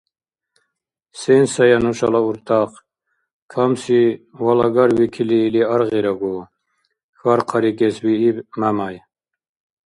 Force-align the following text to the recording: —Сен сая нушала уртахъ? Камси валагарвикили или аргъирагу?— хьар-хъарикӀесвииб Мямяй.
—Сен 1.19 1.43
сая 1.53 1.77
нушала 1.85 2.19
уртахъ? 2.29 2.79
Камси 3.51 4.01
валагарвикили 4.43 5.37
или 5.47 5.61
аргъирагу?— 5.75 6.35
хьар-хъарикӀесвииб 7.19 8.37
Мямяй. 8.59 8.95